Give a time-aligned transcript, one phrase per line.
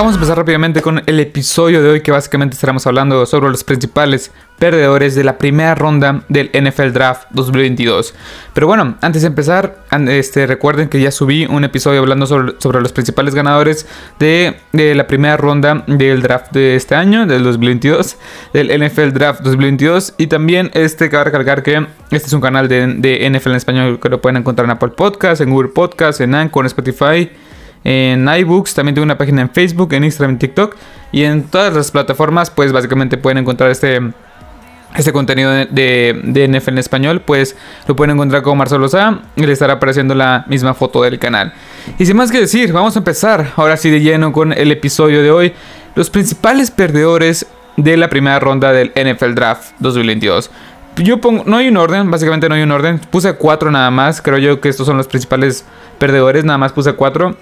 [0.00, 3.64] Vamos a empezar rápidamente con el episodio de hoy que básicamente estaremos hablando sobre los
[3.64, 8.14] principales perdedores de la primera ronda del NFL Draft 2022.
[8.54, 12.92] Pero bueno, antes de empezar, este, recuerden que ya subí un episodio hablando sobre, los
[12.92, 13.86] principales ganadores
[14.18, 18.16] de, la primera ronda del draft de este año, del 2022,
[18.54, 20.14] del NFL Draft 2022.
[20.16, 22.86] Y también este, cabe recalcar que este es un canal de,
[23.30, 26.64] NFL en español que lo pueden encontrar en Apple Podcasts, en Google Podcasts, en Anchor,
[26.64, 27.30] en Spotify
[27.84, 30.76] en iBooks, también tengo una página en Facebook, en Instagram, en TikTok
[31.12, 34.00] y en todas las plataformas, pues básicamente pueden encontrar este,
[34.94, 37.56] este contenido de, de, NFL en español, pues
[37.86, 41.54] lo pueden encontrar como Marcelo Sá y le estará apareciendo la misma foto del canal.
[41.98, 45.22] Y sin más que decir, vamos a empezar ahora sí de lleno con el episodio
[45.22, 45.52] de hoy,
[45.94, 50.50] los principales perdedores de la primera ronda del NFL Draft 2022
[50.96, 52.98] yo pongo, no hay un orden, básicamente no hay un orden.
[52.98, 54.20] Puse cuatro nada más.
[54.20, 55.64] Creo yo que estos son los principales
[55.98, 56.44] perdedores.
[56.44, 57.36] Nada más puse cuatro.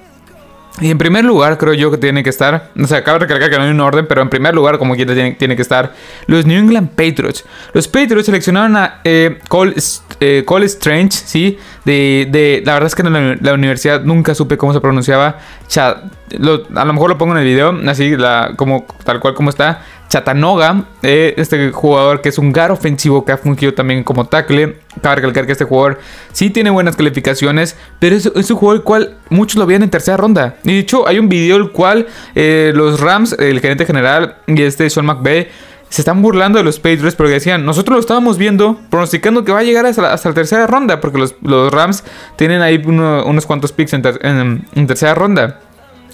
[0.80, 3.50] Y en primer lugar, creo yo que tiene que estar, o sea, acabo de recalcar
[3.50, 5.92] que no hay un orden, pero en primer lugar, como quiera, tiene, tiene que estar
[6.26, 7.44] los New England Patriots.
[7.72, 9.74] Los Patriots seleccionaron a eh, Cole,
[10.20, 11.58] eh, Cole, Strange, ¿sí?
[11.88, 15.38] La verdad es que en la, universidad nunca supe cómo se pronunciaba.
[15.76, 18.14] a lo mejor lo pongo en el video, así,
[18.56, 19.82] como, tal cual como está.
[20.08, 24.76] Chatanoga, eh, este jugador que es un gar ofensivo que ha fungido también como tackle.
[25.02, 25.98] Cabe recalcar que este jugador
[26.32, 30.16] sí tiene buenas calificaciones, pero es, un jugador el cual muchos lo veían en tercera
[30.16, 30.56] ronda.
[30.64, 34.62] Y de hecho, hay un video el cual eh, los Rams, el gerente general y
[34.62, 35.48] este Sean McVay
[35.88, 39.60] se están burlando de los Patriots porque decían, nosotros lo estábamos viendo, pronosticando que va
[39.60, 42.04] a llegar hasta la, tercera ronda, porque los, Rams
[42.36, 45.60] tienen ahí unos cuantos picks en tercera ronda.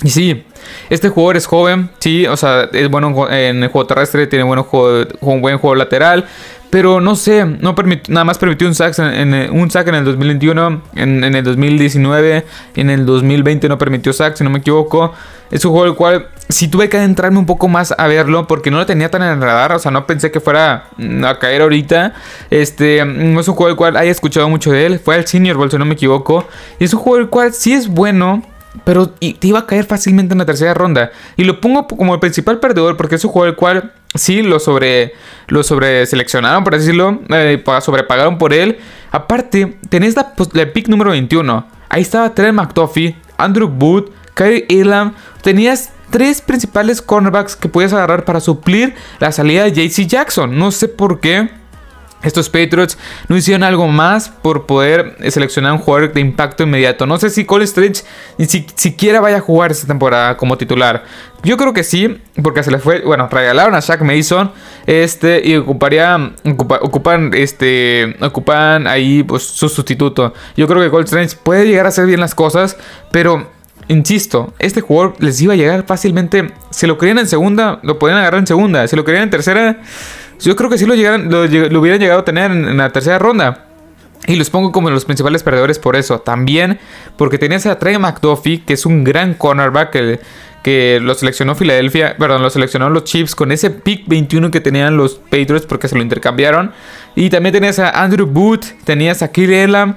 [0.02, 0.44] Y sí,
[0.90, 4.62] este jugador es joven, sí, o sea, es bueno en el juego terrestre, tiene buen
[4.62, 6.26] juego, un buen juego lateral,
[6.74, 7.72] pero no sé, no
[8.08, 12.90] nada más permitió un sack en, un sack en el 2021, en, el 2019, en
[12.90, 15.12] el 2020 no permitió sack, si no me equivoco.
[15.52, 18.72] Es un juego el cual sí tuve que adentrarme un poco más a verlo porque
[18.72, 20.88] no lo tenía tan en el radar, o sea, no pensé que fuera
[21.24, 22.14] a caer ahorita.
[22.50, 25.70] Este, es un juego el cual haya escuchado mucho de él, fue al Senior Bowl,
[25.70, 26.44] si no me equivoco,
[26.80, 28.42] y es un juego el cual sí es bueno,
[28.82, 31.12] pero te iba a caer fácilmente en la tercera ronda.
[31.36, 34.58] Y lo pongo como el principal perdedor porque es un juego el cual sí lo
[34.58, 35.12] sobre
[35.48, 38.78] lo sobre seleccionaron, por decirlo, eh, sobrepagaron por él.
[39.10, 40.34] Aparte, tenés la,
[40.72, 41.66] pick número 21.
[41.88, 45.14] Ahí estaba Trent McDuffie, Andrew Booth, Kyrie Elam.
[45.42, 50.58] Tenías tres principales cornerbacks que podías agarrar para suplir la salida de JC Jackson.
[50.58, 51.50] No sé por qué.
[52.24, 52.98] Estos Patriots
[53.28, 57.06] no hicieron algo más por poder seleccionar un jugador de impacto inmediato.
[57.06, 58.02] No sé si Cole Strange
[58.38, 61.04] ni siquiera vaya a jugar esta temporada como titular.
[61.42, 64.50] Yo creo que sí, porque se le fue, bueno, regalaron a Shaq Mason,
[64.86, 66.32] este, y ocuparía,
[66.80, 70.32] ocupan, este, ocupan ahí pues, su sustituto.
[70.56, 72.78] Yo creo que Cole Strange puede llegar a hacer bien las cosas,
[73.12, 73.52] pero
[73.88, 76.52] Insisto, este jugador les iba a llegar fácilmente.
[76.70, 78.86] Si lo querían en segunda, lo podían agarrar en segunda.
[78.88, 79.82] Si lo querían en tercera,
[80.40, 81.42] yo creo que sí lo, llegaran, lo,
[81.80, 83.66] hubieran llegado a tener en, la tercera ronda.
[84.26, 86.20] Y los pongo como los principales perdedores por eso.
[86.20, 86.78] También
[87.16, 90.20] porque tenías a Trey McDuffie, que es un gran cornerback que,
[90.62, 94.96] que lo seleccionó Filadelfia, perdón, lo seleccionó los Chiefs con ese pick 21 que tenían
[94.96, 96.72] los Patriots porque se lo intercambiaron.
[97.14, 99.96] Y también tenías a Andrew Booth, tenías a Kill Elam.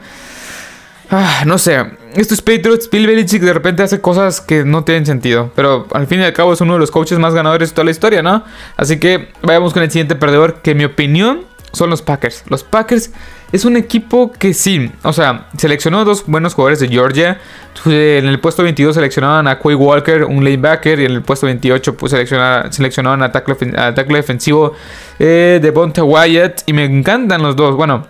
[1.10, 1.86] Ah, no sé,
[2.16, 5.52] estos Patriots, Bill Belichick de repente hace cosas que no tienen sentido.
[5.56, 7.86] Pero al fin y al cabo es uno de los coaches más ganadores de toda
[7.86, 8.44] la historia, ¿no?
[8.76, 12.44] Así que vayamos con el siguiente perdedor, que en mi opinión son los Packers.
[12.50, 13.12] Los Packers
[13.52, 17.40] es un equipo que sí, o sea, seleccionó dos buenos jugadores de Georgia.
[17.86, 21.96] En el puesto 22 seleccionaban a Quay Walker, un lanebacker, y en el puesto 28
[21.96, 24.74] pues, seleccionaban, a tackle, defensivo
[25.20, 26.64] eh, de Bonte Wyatt.
[26.66, 27.76] Y me encantan los dos.
[27.76, 28.08] Bueno,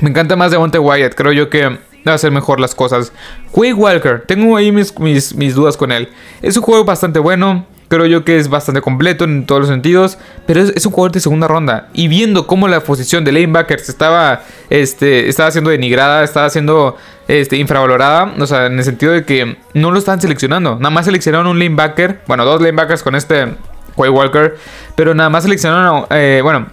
[0.00, 1.14] me encanta más de Bonte Wyatt.
[1.14, 1.78] Creo yo que
[2.12, 3.12] a hacer mejor las cosas.
[3.54, 6.08] Quay Walker, tengo ahí mis, mis, dudas con él.
[6.42, 7.66] Es un juego bastante bueno.
[7.88, 10.18] Creo yo que es bastante completo en todos los sentidos.
[10.46, 11.88] Pero es, un jugador de segunda ronda.
[11.92, 16.96] Y viendo cómo la posición de lanebacker estaba, este, estaba siendo denigrada, estaba siendo
[17.28, 18.34] este, infravalorada.
[18.38, 20.76] O sea, en el sentido de que no lo estaban seleccionando.
[20.76, 22.22] Nada más seleccionaron un lanebacker.
[22.26, 23.54] Bueno, dos lanebackers con este
[23.96, 24.56] Quay Walker.
[24.94, 26.66] Pero nada más seleccionaron, eh, bueno,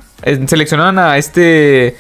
[0.48, 1.98] seleccionaron a este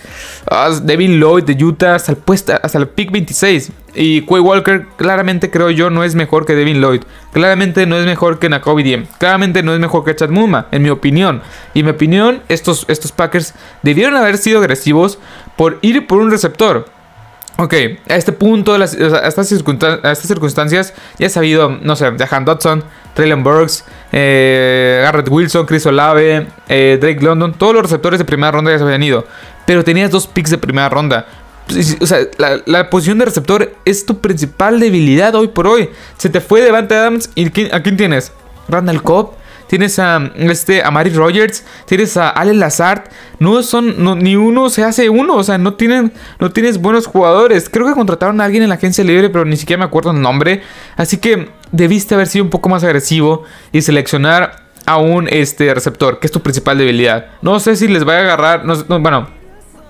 [0.83, 2.19] Devin Lloyd de Utah hasta el,
[2.61, 3.71] hasta el pick 26.
[3.95, 7.01] Y Quay Walker claramente creo yo no es mejor que Devin Lloyd.
[7.31, 9.05] Claramente no es mejor que Nakobe Diem.
[9.19, 11.41] Claramente no es mejor que Chad Muma, en mi opinión.
[11.73, 13.53] Y en mi opinión, estos, estos Packers
[13.83, 15.19] debieron haber sido agresivos
[15.55, 16.85] por ir por un receptor.
[17.57, 17.73] Ok,
[18.09, 23.85] a este punto, a, estas circunstancias, ya he sabido, no sé, Jahan Dodson, Traylon Burks,
[24.11, 28.77] eh, Garrett Wilson, Chris Olave, eh, Drake London, todos los receptores de primera ronda ya
[28.77, 29.25] se habían ido.
[29.65, 31.25] Pero tenías dos picks de primera ronda.
[31.67, 32.19] Pues, o sea,
[32.65, 35.89] la, posición de receptor es tu principal debilidad hoy por hoy.
[36.17, 38.31] Se te fue Devante Adams y ¿a quién tienes?
[38.67, 39.31] Randall Cobb,
[39.67, 43.03] tienes a este a Mary Rogers, tienes a Allen Lazard,
[43.39, 47.69] no son ni uno se hace uno, o sea, no tienen no tienes buenos jugadores.
[47.69, 50.21] Creo que contrataron a alguien en la agencia libre, pero ni siquiera me acuerdo el
[50.21, 50.61] nombre,
[50.95, 53.43] así que debiste haber sido un poco más agresivo
[53.73, 57.25] y seleccionar a un este receptor, que es tu principal debilidad.
[57.41, 59.27] No sé si les va a agarrar, no, bueno,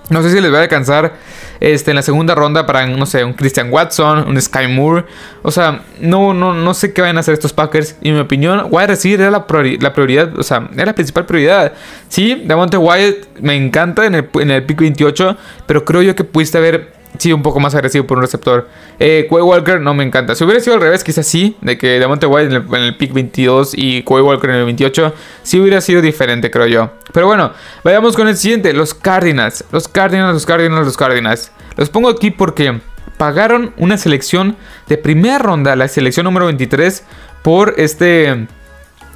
[0.10, 1.14] no sé si les va a alcanzar
[1.60, 5.06] este, en la segunda ronda para, no sé, un Christian Watson, un Sky Moore.
[5.42, 7.98] O sea, no, no, no sé qué van a hacer estos Packers.
[8.02, 11.74] Y en mi opinión, wide receiver era la, prioridad, o sea, era la principal prioridad.
[12.08, 16.24] Sí, Devonte Wyatt me encanta en el, en el pick 28, pero creo yo que
[16.24, 18.70] pudiste haber sí, un poco más agresivo por un receptor.
[19.00, 20.36] Eh, Walker no me encanta.
[20.36, 23.74] Si hubiera sido al revés, quizás sí, de que Demonte White en el, pick 22
[23.76, 25.14] y Quay Walker en el 28,
[25.44, 26.92] sí hubiera sido diferente, creo yo.
[27.14, 27.52] Pero bueno,
[27.84, 29.66] vayamos con el siguiente, los Cardinals.
[29.72, 31.52] Los Cardinals, los Cardinals, los Cardinals.
[31.78, 32.80] Los pongo aquí porque
[33.18, 34.58] pagaron una selección
[34.88, 37.04] de primera ronda, la selección número 23,
[37.42, 38.48] por este...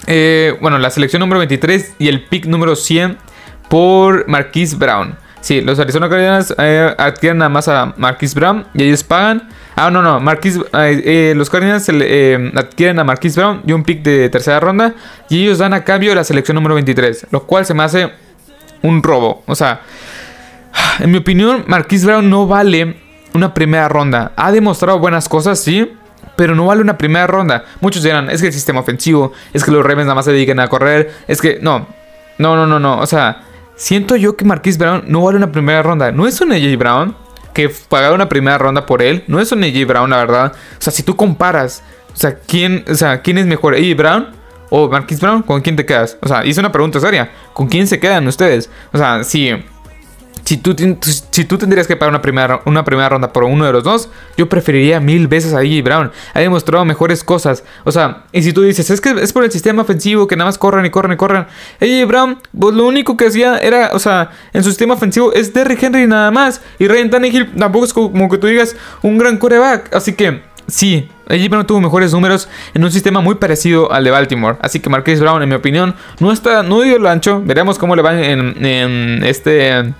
[0.05, 3.17] Eh, bueno, la selección número 23 y el pick número 100
[3.69, 5.17] por Marquise Brown.
[5.41, 9.47] Sí, los Arizona Cardinals eh, adquieren nada más a Marquis Brown y ellos pagan.
[9.75, 10.19] Ah, no, no.
[10.19, 14.93] Marquis, eh, eh, los Cardinals adquieren a Marquis Brown y un pick de tercera ronda.
[15.29, 17.27] Y ellos dan a cambio la selección número 23.
[17.31, 18.11] Lo cual se me hace
[18.81, 19.43] un robo.
[19.45, 19.81] O sea,
[20.99, 22.97] en mi opinión, Marquis Brown no vale
[23.33, 24.31] una primera ronda.
[24.35, 25.93] Ha demostrado buenas cosas, sí.
[26.35, 27.65] Pero no vale una primera ronda.
[27.81, 30.59] Muchos dirán, es que el sistema ofensivo, es que los Ravens nada más se dedican
[30.59, 31.11] a correr.
[31.27, 31.87] Es que, no.
[32.37, 32.99] No, no, no, no.
[32.99, 33.43] O sea,
[33.77, 36.11] Siento yo que Marquis Brown no vale una primera ronda.
[36.11, 37.15] No es un AJ Brown
[37.53, 39.23] que pagaron una primera ronda por él.
[39.27, 40.51] No es un AJ Brown, la verdad.
[40.53, 43.75] O sea, si tú comparas, o sea, ¿quién, o sea, ¿quién es mejor?
[43.75, 44.27] ¿AJ Brown
[44.71, 45.43] o Marquis Brown?
[45.43, 46.17] ¿Con quién te quedas?
[46.21, 47.31] O sea, hice una pregunta seria.
[47.53, 48.69] ¿Con quién se quedan ustedes?
[48.91, 49.51] O sea, si
[50.47, 50.73] si tú,
[51.29, 54.07] si tú tendrías que pagar una primera, una primera ronda por uno de los dos,
[54.37, 56.11] yo preferiría mil veces a AJ Brown.
[56.33, 57.65] Ha demostrado mejores cosas.
[57.83, 60.47] O sea, y si tú dices, es que es por el sistema ofensivo que nada
[60.47, 61.47] más corren y corren y corren.
[61.81, 65.53] AJ Brown, pues lo único que hacía era, o sea, en su sistema ofensivo es
[65.53, 66.61] Derrick Henry nada más.
[66.79, 69.93] Y Ryan Tannehill tampoco es como que tú digas un gran coreback.
[69.93, 74.11] Así que, sí, AJ Brown tuvo mejores números en un sistema muy parecido al de
[74.11, 74.55] Baltimore.
[74.61, 77.41] Así que Marquise Brown, en mi opinión, no está, no dio el ancho.
[77.43, 79.93] Veremos cómo le va en este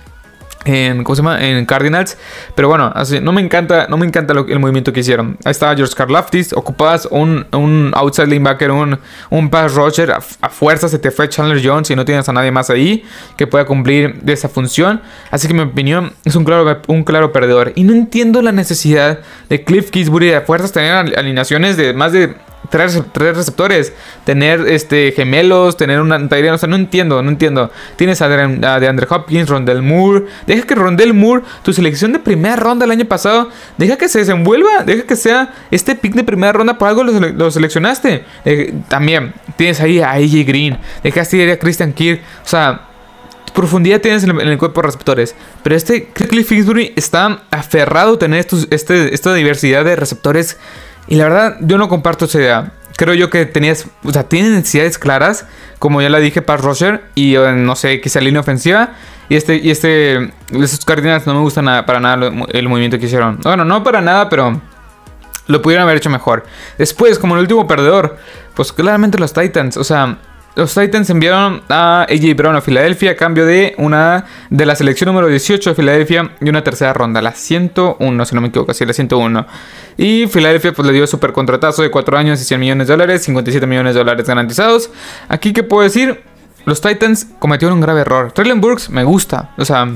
[0.64, 1.44] en, ¿cómo se llama?
[1.44, 2.16] en Cardinals.
[2.54, 5.38] Pero bueno, así, no me encanta, no me encanta el movimiento que hicieron.
[5.44, 6.52] Ahí estaba George Karlaftis.
[6.52, 8.98] Ocupadas un, un outside linebacker, un,
[9.30, 10.12] un pass rusher.
[10.12, 13.04] A, fuerza se te fue Chandler Jones y no tienes a nadie más ahí
[13.36, 15.00] que pueda cumplir de esa función.
[15.30, 17.72] Así que mi opinión es un claro, un claro perdedor.
[17.74, 22.34] Y no entiendo la necesidad de Cliff Kingsbury de fuerzas tener alineaciones de más de
[22.68, 23.92] tres, receptores,
[24.24, 27.70] tener este gemelos, tener una no entiendo, no entiendo.
[27.96, 32.84] Tienes a, de Hopkins, Rondell Moore, deja que Rondell Moore, tu selección de primera ronda
[32.84, 36.78] el año pasado, deja que se desenvuelva, deja que sea este pick de primera ronda,
[36.78, 38.24] por algo lo, seleccionaste.
[38.88, 42.88] también tienes ahí a AJ Green, dejaste ir a Christian Kirk, o sea,
[43.54, 45.34] profundidad tienes en el, cuerpo de receptores.
[45.62, 50.58] Pero este Cliff Kingsbury está aferrado a tener este, esta diversidad de receptores
[51.08, 52.72] y la verdad, yo no comparto esa idea.
[52.96, 55.46] Creo yo que tenías, o sea, tienen necesidades claras,
[55.78, 58.90] como ya la dije, para Roger y eh, no sé, quizá línea ofensiva.
[59.28, 63.06] Y este, y este, esos Cardinals no me gustan nada, para nada el movimiento que
[63.06, 63.38] hicieron.
[63.42, 64.60] Bueno, no para nada, pero
[65.46, 66.44] lo pudieron haber hecho mejor.
[66.76, 68.16] Después, como el último perdedor,
[68.54, 70.18] pues claramente los Titans, o sea,
[70.58, 75.06] los Titans enviaron a AJ Brown a Filadelfia a cambio de una de la selección
[75.06, 78.84] número 18 de Filadelfia y una tercera ronda, la 101, si no me equivoco, sí,
[78.84, 79.46] la 101.
[79.98, 83.22] Y Filadelfia pues le dio super contratazo de 4 años y 100 millones de dólares,
[83.22, 84.90] 57 millones de dólares garantizados.
[85.28, 86.24] Aquí, ¿qué puedo decir?
[86.64, 88.32] Los Titans cometieron un grave error.
[88.32, 89.86] Traylon Burks me gusta, o sea,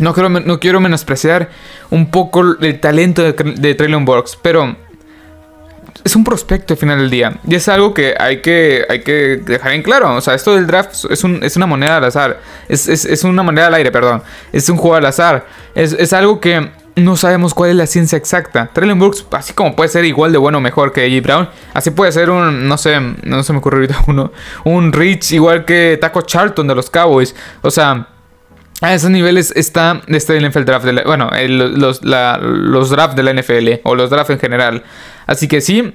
[0.00, 1.48] no quiero, no quiero menospreciar
[1.88, 4.76] un poco el talento de, de Traylon Burks, pero
[6.04, 7.38] es un prospecto al final del día.
[7.46, 10.14] Y es algo que hay que, hay que dejar en claro.
[10.14, 12.40] O sea, esto del draft es, un, es una moneda al azar.
[12.68, 14.22] Es, es, es, una moneda al aire, perdón.
[14.52, 15.46] Es un juego al azar.
[15.74, 18.70] Es, es algo que no sabemos cuál es la ciencia exacta.
[18.72, 21.90] Traylon Brooks, así como puede ser igual de bueno o mejor que AJ Brown, así
[21.90, 24.32] puede ser un, no sé, no se me ocurre ahorita uno,
[24.64, 27.34] un Rich igual que Taco Charlton de los Cowboys.
[27.62, 28.08] O sea,
[28.82, 33.80] a esos niveles está este NFL Draft, de bueno, los, los drafts de la NFL
[33.84, 34.82] o los drafts en general.
[35.26, 35.94] Así que sí,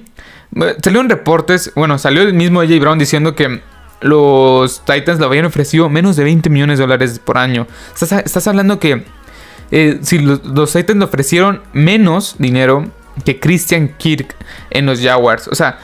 [0.82, 3.60] salieron reportes, bueno, salió el mismo AJ Brown diciendo que
[4.00, 7.66] los Titans le habían ofrecido menos de 20 millones de dólares por año.
[8.00, 9.04] Estás, hablando que
[9.70, 12.90] eh, si los, Titans le ofrecieron menos dinero
[13.24, 14.34] que Christian Kirk
[14.70, 15.48] en los Jaguars.
[15.48, 15.78] O sea,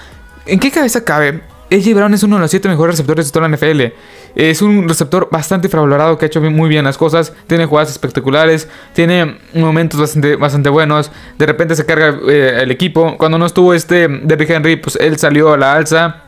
[0.46, 1.42] ¿en qué cabeza cabe?
[1.74, 3.94] AJ Brown es uno de los 7 mejores receptores de toda la NFL.
[4.34, 7.32] Es un receptor bastante infravalorado que ha hecho muy bien las cosas.
[7.46, 8.68] Tiene jugadas espectaculares.
[8.92, 11.10] Tiene momentos bastante, bastante buenos.
[11.38, 13.16] De repente se carga eh, el equipo.
[13.16, 16.24] Cuando no estuvo este Derrick Henry, pues él salió a la alza.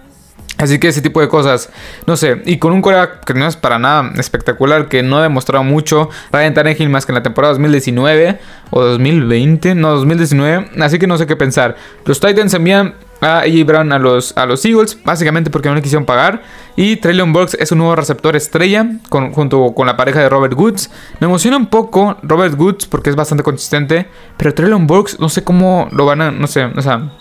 [0.59, 1.69] Así que ese tipo de cosas,
[2.07, 5.23] no sé, y con un coreback que no es para nada espectacular, que no ha
[5.23, 8.38] demostrado mucho, Ryan Tannehill más que en la temporada 2019
[8.71, 11.76] o 2020, no, 2019, así que no sé qué pensar.
[12.07, 15.82] Los Titans envían a AJ Brown a los, a los Eagles, básicamente porque no le
[15.82, 16.42] quisieron pagar,
[16.76, 20.90] y Traylon Burks es un nuevo receptor estrella, junto con la pareja de Robert Woods.
[21.20, 24.06] Me emociona un poco Robert Woods porque es bastante consistente,
[24.37, 27.12] pero Traylon Burks no sé cómo lo van a, no sé, o sea...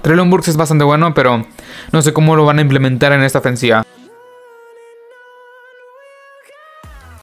[0.00, 1.46] Traylon Burks es bastante bueno, pero
[1.92, 3.84] no sé cómo lo van a implementar en esta ofensiva.